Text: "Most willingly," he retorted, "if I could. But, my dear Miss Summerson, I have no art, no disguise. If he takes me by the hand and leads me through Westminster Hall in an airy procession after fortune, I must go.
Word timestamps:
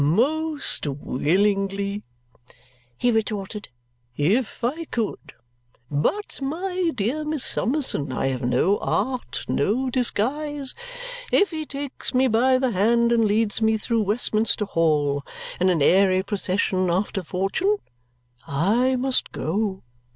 "Most 0.03 0.87
willingly," 0.87 2.01
he 2.97 3.11
retorted, 3.11 3.69
"if 4.17 4.63
I 4.63 4.85
could. 4.85 5.33
But, 5.91 6.39
my 6.41 6.89
dear 6.95 7.23
Miss 7.23 7.45
Summerson, 7.45 8.11
I 8.11 8.25
have 8.29 8.41
no 8.41 8.79
art, 8.79 9.45
no 9.47 9.91
disguise. 9.91 10.73
If 11.31 11.51
he 11.51 11.67
takes 11.67 12.15
me 12.15 12.27
by 12.27 12.57
the 12.57 12.71
hand 12.71 13.11
and 13.11 13.25
leads 13.25 13.61
me 13.61 13.77
through 13.77 14.01
Westminster 14.01 14.65
Hall 14.65 15.23
in 15.59 15.69
an 15.69 15.83
airy 15.83 16.23
procession 16.23 16.89
after 16.89 17.21
fortune, 17.21 17.77
I 18.47 18.95
must 18.95 19.31
go. 19.31 19.83